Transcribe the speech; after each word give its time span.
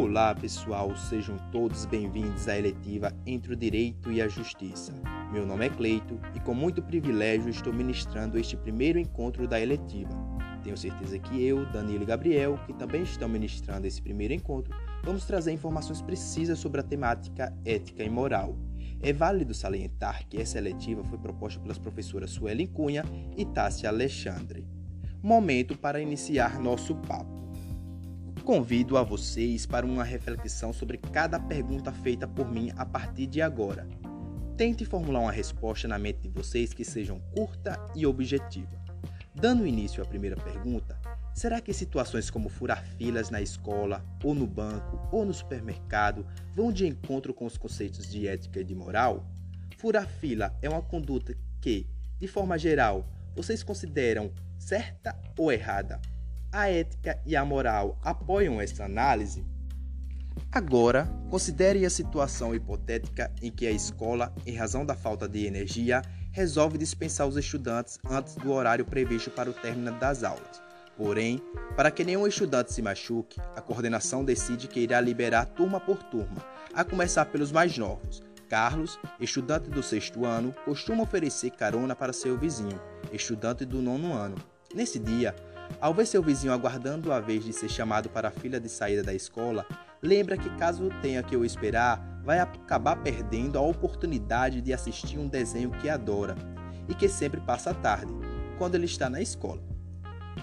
Olá 0.00 0.32
pessoal, 0.32 0.96
sejam 0.96 1.36
todos 1.50 1.84
bem-vindos 1.84 2.46
à 2.46 2.56
eletiva 2.56 3.12
Entre 3.26 3.52
o 3.52 3.56
Direito 3.56 4.12
e 4.12 4.22
a 4.22 4.28
Justiça. 4.28 4.94
Meu 5.32 5.44
nome 5.44 5.66
é 5.66 5.68
Cleito 5.68 6.20
e 6.36 6.38
com 6.38 6.54
muito 6.54 6.80
privilégio 6.80 7.50
estou 7.50 7.72
ministrando 7.72 8.38
este 8.38 8.56
primeiro 8.56 8.96
encontro 8.96 9.48
da 9.48 9.60
eletiva. 9.60 10.12
Tenho 10.62 10.78
certeza 10.78 11.18
que 11.18 11.44
eu, 11.44 11.66
Danilo 11.72 12.04
e 12.04 12.06
Gabriel, 12.06 12.60
que 12.64 12.72
também 12.74 13.02
estão 13.02 13.28
ministrando 13.28 13.88
esse 13.88 14.00
primeiro 14.00 14.32
encontro, 14.32 14.72
vamos 15.02 15.24
trazer 15.24 15.50
informações 15.50 16.00
precisas 16.00 16.60
sobre 16.60 16.80
a 16.80 16.84
temática 16.84 17.52
ética 17.64 18.04
e 18.04 18.08
moral. 18.08 18.56
É 19.02 19.12
válido 19.12 19.52
salientar 19.52 20.28
que 20.28 20.40
essa 20.40 20.58
eletiva 20.58 21.02
foi 21.02 21.18
proposta 21.18 21.58
pelas 21.58 21.76
professoras 21.76 22.30
Suelen 22.30 22.68
Cunha 22.68 23.04
e 23.36 23.44
Tássia 23.44 23.88
Alexandre. 23.88 24.64
Momento 25.20 25.76
para 25.76 26.00
iniciar 26.00 26.60
nosso 26.60 26.94
papo. 26.94 27.37
Convido 28.48 28.96
a 28.96 29.02
vocês 29.02 29.66
para 29.66 29.84
uma 29.84 30.02
reflexão 30.02 30.72
sobre 30.72 30.96
cada 30.96 31.38
pergunta 31.38 31.92
feita 31.92 32.26
por 32.26 32.50
mim 32.50 32.72
a 32.78 32.86
partir 32.86 33.26
de 33.26 33.42
agora. 33.42 33.86
Tente 34.56 34.86
formular 34.86 35.20
uma 35.20 35.30
resposta 35.30 35.86
na 35.86 35.98
mente 35.98 36.20
de 36.22 36.30
vocês 36.30 36.72
que 36.72 36.82
sejam 36.82 37.20
curta 37.34 37.78
e 37.94 38.06
objetiva. 38.06 38.82
Dando 39.34 39.66
início 39.66 40.02
à 40.02 40.06
primeira 40.06 40.34
pergunta, 40.34 40.98
será 41.34 41.60
que 41.60 41.74
situações 41.74 42.30
como 42.30 42.48
furar 42.48 42.82
filas 42.96 43.28
na 43.28 43.42
escola, 43.42 44.02
ou 44.24 44.34
no 44.34 44.46
banco, 44.46 44.98
ou 45.12 45.26
no 45.26 45.34
supermercado 45.34 46.26
vão 46.56 46.72
de 46.72 46.86
encontro 46.86 47.34
com 47.34 47.44
os 47.44 47.58
conceitos 47.58 48.10
de 48.10 48.26
ética 48.26 48.60
e 48.60 48.64
de 48.64 48.74
moral? 48.74 49.26
Furar 49.76 50.08
fila 50.08 50.56
é 50.62 50.70
uma 50.70 50.80
conduta 50.80 51.36
que, 51.60 51.86
de 52.18 52.26
forma 52.26 52.56
geral, 52.58 53.06
vocês 53.36 53.62
consideram 53.62 54.32
certa 54.58 55.14
ou 55.36 55.52
errada? 55.52 56.00
A 56.52 56.68
ética 56.68 57.20
e 57.26 57.36
a 57.36 57.44
moral 57.44 57.98
apoiam 58.02 58.60
essa 58.60 58.84
análise? 58.84 59.44
Agora, 60.50 61.06
considere 61.28 61.84
a 61.84 61.90
situação 61.90 62.54
hipotética 62.54 63.30
em 63.42 63.50
que 63.50 63.66
a 63.66 63.70
escola, 63.70 64.32
em 64.46 64.56
razão 64.56 64.84
da 64.84 64.94
falta 64.94 65.28
de 65.28 65.44
energia, 65.44 66.00
resolve 66.32 66.78
dispensar 66.78 67.26
os 67.26 67.36
estudantes 67.36 67.98
antes 68.08 68.34
do 68.36 68.52
horário 68.52 68.84
previsto 68.84 69.30
para 69.30 69.50
o 69.50 69.52
término 69.52 69.92
das 69.98 70.24
aulas. 70.24 70.62
Porém, 70.96 71.40
para 71.76 71.90
que 71.90 72.02
nenhum 72.02 72.26
estudante 72.26 72.72
se 72.72 72.80
machuque, 72.80 73.40
a 73.54 73.60
coordenação 73.60 74.24
decide 74.24 74.68
que 74.68 74.80
irá 74.80 75.00
liberar 75.00 75.46
turma 75.46 75.78
por 75.78 76.02
turma, 76.04 76.44
a 76.72 76.82
começar 76.82 77.26
pelos 77.26 77.52
mais 77.52 77.76
novos. 77.76 78.22
Carlos, 78.48 78.98
estudante 79.20 79.68
do 79.68 79.82
sexto 79.82 80.24
ano, 80.24 80.54
costuma 80.64 81.02
oferecer 81.02 81.50
carona 81.50 81.94
para 81.94 82.12
seu 82.12 82.38
vizinho, 82.38 82.80
estudante 83.12 83.64
do 83.64 83.82
nono 83.82 84.14
ano. 84.14 84.36
Nesse 84.74 84.98
dia, 84.98 85.34
ao 85.80 85.94
ver 85.94 86.06
seu 86.06 86.22
vizinho 86.22 86.52
aguardando 86.52 87.12
a 87.12 87.20
vez 87.20 87.44
de 87.44 87.52
ser 87.52 87.68
chamado 87.68 88.08
para 88.08 88.28
a 88.28 88.32
fila 88.32 88.58
de 88.58 88.68
saída 88.68 89.02
da 89.02 89.14
escola, 89.14 89.66
lembra 90.02 90.36
que 90.36 90.50
caso 90.56 90.88
tenha 91.00 91.22
que 91.22 91.36
o 91.36 91.44
esperar, 91.44 92.20
vai 92.24 92.40
acabar 92.40 92.96
perdendo 92.96 93.58
a 93.58 93.62
oportunidade 93.62 94.60
de 94.60 94.72
assistir 94.72 95.18
um 95.18 95.28
desenho 95.28 95.70
que 95.70 95.88
adora 95.88 96.34
e 96.88 96.94
que 96.94 97.08
sempre 97.08 97.40
passa 97.40 97.72
tarde, 97.72 98.12
quando 98.58 98.74
ele 98.74 98.86
está 98.86 99.08
na 99.08 99.20
escola. 99.20 99.62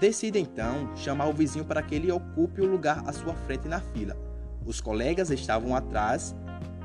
Decide 0.00 0.38
então 0.38 0.94
chamar 0.96 1.26
o 1.26 1.32
vizinho 1.32 1.64
para 1.64 1.82
que 1.82 1.94
ele 1.94 2.12
ocupe 2.12 2.60
o 2.60 2.66
lugar 2.66 3.02
à 3.06 3.12
sua 3.12 3.34
frente 3.34 3.68
na 3.68 3.80
fila. 3.80 4.16
Os 4.64 4.80
colegas 4.80 5.30
estavam 5.30 5.76
atrás, 5.76 6.34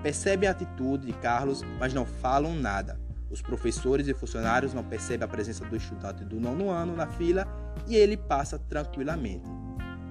percebem 0.04 0.48
a 0.48 0.52
atitude 0.52 1.08
de 1.08 1.14
Carlos, 1.14 1.64
mas 1.80 1.94
não 1.94 2.06
falam 2.06 2.54
nada. 2.54 3.01
Os 3.32 3.42
professores 3.42 4.10
e 4.10 4.14
funcionários 4.14 4.74
não 4.74 4.84
percebem 4.84 5.24
a 5.24 5.28
presença 5.28 5.64
do 5.64 5.76
estudante 5.76 6.26
do 6.26 6.38
nono 6.38 6.70
ano 6.70 6.94
na 6.94 7.08
fila 7.08 7.48
e 7.88 7.96
ele 7.96 8.18
passa 8.18 8.60
tranquilamente. 8.60 9.50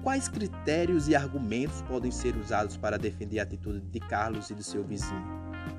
Quais 0.01 0.27
critérios 0.27 1.07
e 1.07 1.15
argumentos 1.15 1.83
podem 1.83 2.09
ser 2.09 2.35
usados 2.35 2.75
para 2.75 2.97
defender 2.97 3.39
a 3.39 3.43
atitude 3.43 3.79
de 3.81 3.99
Carlos 3.99 4.49
e 4.49 4.55
do 4.55 4.63
seu 4.63 4.83
vizinho? 4.83 5.23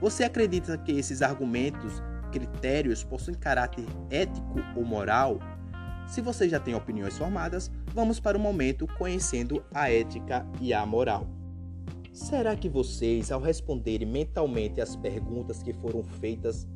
Você 0.01 0.23
acredita 0.23 0.79
que 0.79 0.93
esses 0.93 1.21
argumentos, 1.21 2.01
critérios 2.31 3.03
possuem 3.03 3.37
caráter 3.37 3.85
ético 4.09 4.61
ou 4.77 4.85
moral? 4.85 5.41
Se 6.07 6.21
você 6.21 6.49
já 6.49 6.61
tem 6.61 6.77
opiniões 6.77 7.19
formadas, 7.19 7.73
vamos 7.93 8.21
para 8.21 8.39
o 8.39 8.41
momento 8.41 8.87
conhecendo 8.97 9.65
a 9.75 9.91
ética 9.91 10.47
e 10.61 10.73
a 10.73 10.87
moral. 10.87 11.27
Será 12.13 12.55
que 12.55 12.69
vocês, 12.69 13.33
ao 13.33 13.41
responderem 13.41 14.07
mentalmente 14.07 14.81
as 14.81 14.95
perguntas 14.95 15.63
que 15.63 15.73
foram 15.73 16.05
feitas, 16.05 16.69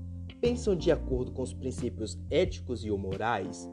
pensam 0.46 0.76
de 0.76 0.92
acordo 0.92 1.32
com 1.32 1.42
os 1.42 1.52
princípios 1.52 2.16
éticos 2.30 2.84
e 2.84 2.90
morais? 2.92 3.68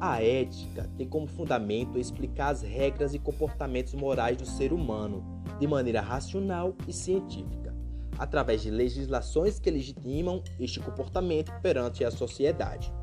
A 0.00 0.22
ética 0.22 0.88
tem 0.96 1.08
como 1.08 1.26
fundamento 1.26 1.98
explicar 1.98 2.50
as 2.50 2.62
regras 2.62 3.14
e 3.14 3.18
comportamentos 3.18 3.94
morais 3.94 4.36
do 4.36 4.46
ser 4.46 4.72
humano 4.72 5.24
de 5.58 5.66
maneira 5.66 6.00
racional 6.00 6.76
e 6.86 6.92
científica, 6.92 7.74
através 8.16 8.62
de 8.62 8.70
legislações 8.70 9.58
que 9.58 9.68
legitimam 9.68 10.40
este 10.60 10.78
comportamento 10.78 11.52
perante 11.60 12.04
a 12.04 12.12
sociedade. 12.12 12.94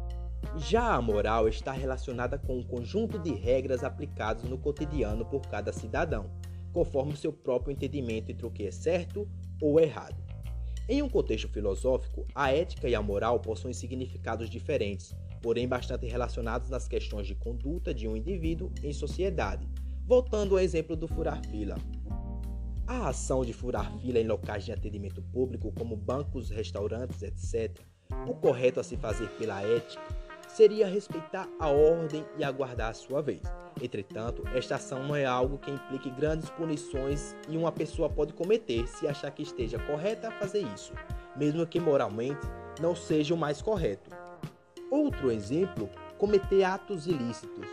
Já 0.55 0.93
a 0.93 1.01
moral 1.01 1.49
está 1.49 1.73
relacionada 1.73 2.37
com 2.37 2.59
um 2.59 2.63
conjunto 2.63 3.19
de 3.19 3.33
regras 3.33 3.83
aplicadas 3.83 4.45
no 4.45 4.57
cotidiano 4.57 5.25
por 5.25 5.41
cada 5.47 5.73
cidadão, 5.73 6.31
conforme 6.71 7.17
seu 7.17 7.33
próprio 7.33 7.73
entendimento 7.73 8.31
entre 8.31 8.45
o 8.45 8.51
que 8.51 8.65
é 8.65 8.71
certo 8.71 9.27
ou 9.61 9.81
errado. 9.81 10.30
Em 10.91 11.01
um 11.01 11.07
contexto 11.07 11.47
filosófico, 11.47 12.27
a 12.35 12.51
ética 12.51 12.89
e 12.89 12.93
a 12.93 13.01
moral 13.01 13.39
possuem 13.39 13.73
significados 13.73 14.49
diferentes, 14.49 15.15
porém 15.41 15.65
bastante 15.65 16.05
relacionados 16.05 16.69
nas 16.69 16.85
questões 16.85 17.25
de 17.25 17.33
conduta 17.33 17.93
de 17.93 18.09
um 18.09 18.17
indivíduo 18.17 18.69
em 18.83 18.91
sociedade. 18.91 19.65
Voltando 20.05 20.55
ao 20.55 20.59
exemplo 20.59 20.97
do 20.97 21.07
furar 21.07 21.41
fila. 21.47 21.77
A 22.85 23.07
ação 23.07 23.45
de 23.45 23.53
furar 23.53 23.89
fila 23.99 24.19
em 24.19 24.27
locais 24.27 24.65
de 24.65 24.73
atendimento 24.73 25.21
público, 25.21 25.71
como 25.71 25.95
bancos, 25.95 26.49
restaurantes, 26.49 27.23
etc., 27.23 27.79
o 28.27 28.33
correto 28.33 28.81
a 28.81 28.83
se 28.83 28.97
fazer 28.97 29.29
pela 29.37 29.61
ética 29.61 30.03
seria 30.49 30.87
respeitar 30.87 31.47
a 31.57 31.69
ordem 31.69 32.25
e 32.37 32.43
aguardar 32.43 32.89
a 32.89 32.93
sua 32.93 33.21
vez. 33.21 33.43
Entretanto, 33.81 34.43
esta 34.53 34.75
ação 34.75 35.03
não 35.03 35.15
é 35.15 35.25
algo 35.25 35.57
que 35.57 35.71
implique 35.71 36.11
grandes 36.11 36.49
punições 36.51 37.35
e 37.49 37.57
uma 37.57 37.71
pessoa 37.71 38.07
pode 38.07 38.31
cometer 38.31 38.87
se 38.87 39.07
achar 39.07 39.31
que 39.31 39.41
esteja 39.41 39.79
correta 39.79 40.27
a 40.27 40.31
fazer 40.31 40.61
isso, 40.75 40.93
mesmo 41.35 41.65
que 41.65 41.79
moralmente 41.79 42.47
não 42.79 42.95
seja 42.95 43.33
o 43.33 43.37
mais 43.37 43.59
correto. 43.59 44.11
Outro 44.91 45.31
exemplo, 45.31 45.89
cometer 46.19 46.63
atos 46.63 47.07
ilícitos. 47.07 47.67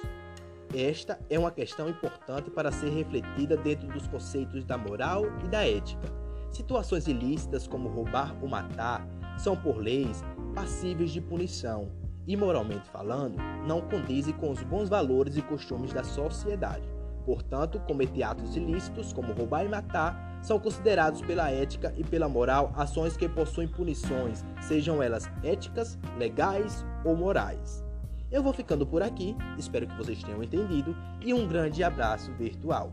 Esta 0.75 1.19
é 1.29 1.39
uma 1.39 1.51
questão 1.51 1.89
importante 1.89 2.51
para 2.51 2.73
ser 2.73 2.91
refletida 2.91 3.57
dentro 3.57 3.87
dos 3.89 4.07
conceitos 4.07 4.65
da 4.65 4.79
moral 4.79 5.25
e 5.45 5.49
da 5.49 5.67
ética. 5.67 6.09
Situações 6.51 7.07
ilícitas 7.07 7.67
como 7.67 7.89
roubar 7.89 8.35
ou 8.43 8.49
matar 8.49 9.07
são, 9.39 9.55
por 9.55 9.77
leis, 9.77 10.23
passíveis 10.55 11.11
de 11.11 11.21
punição 11.21 11.91
e, 12.29 12.37
moralmente 12.37 12.89
falando, 12.91 13.39
não 13.67 13.81
condizem 13.81 14.35
com 14.35 14.51
os 14.51 14.63
bons 14.63 14.91
valores 14.91 15.39
e 15.39 15.43
costumes 15.43 15.95
da 15.95 16.05
sociedade. 16.05 16.87
Portanto, 17.25 17.81
cometer 17.81 18.23
atos 18.23 18.55
ilícitos, 18.55 19.15
como 19.15 19.33
roubar 19.33 19.65
e 19.65 19.69
matar, 19.69 20.39
são 20.43 20.61
considerados 20.61 21.23
pela 21.23 21.51
ética 21.51 21.93
e 21.97 22.05
pela 22.05 22.29
moral 22.29 22.73
ações 22.77 23.17
que 23.17 23.29
possuem 23.29 23.67
punições, 23.67 24.45
sejam 24.61 25.03
elas 25.03 25.29
éticas, 25.43 25.99
legais 26.19 26.85
ou 27.03 27.17
morais. 27.17 27.83
Eu 28.31 28.43
vou 28.43 28.53
ficando 28.53 28.87
por 28.87 29.03
aqui, 29.03 29.35
espero 29.57 29.87
que 29.87 29.97
vocês 29.97 30.23
tenham 30.23 30.43
entendido 30.43 30.95
e 31.25 31.33
um 31.33 31.49
grande 31.49 31.83
abraço 31.83 32.31
virtual. 32.35 32.93